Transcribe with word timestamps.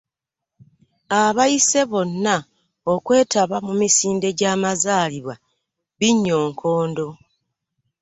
Abayise 1.21 1.81
bonna 1.91 2.35
okwetaba 2.93 3.57
mu 3.65 3.73
misinde 3.81 4.27
gy'amazaalibwa 4.37 5.35
Binnyonkondo. 5.99 7.07